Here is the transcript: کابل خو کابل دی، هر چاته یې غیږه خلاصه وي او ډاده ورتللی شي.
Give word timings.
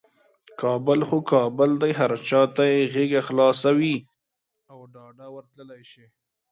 کابل 0.61 0.99
خو 1.09 1.17
کابل 1.31 1.71
دی، 1.81 1.91
هر 1.99 2.11
چاته 2.29 2.63
یې 2.73 2.89
غیږه 2.93 3.21
خلاصه 3.27 3.69
وي 3.77 3.95
او 4.71 4.79
ډاده 4.93 5.25
ورتللی 5.35 5.83
شي. 5.91 6.05